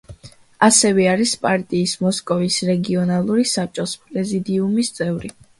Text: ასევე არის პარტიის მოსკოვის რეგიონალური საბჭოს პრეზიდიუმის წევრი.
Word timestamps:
ასევე 0.67 1.05
არის 1.11 1.33
პარტიის 1.43 1.93
მოსკოვის 2.05 2.57
რეგიონალური 2.71 3.47
საბჭოს 3.53 3.97
პრეზიდიუმის 4.07 4.95
წევრი. 4.99 5.37